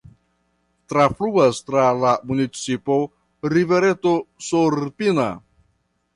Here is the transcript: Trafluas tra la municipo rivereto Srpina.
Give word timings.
Trafluas 0.93 1.59
tra 1.67 1.83
la 2.05 2.13
municipo 2.31 2.99
rivereto 3.55 4.17
Srpina. 4.49 5.29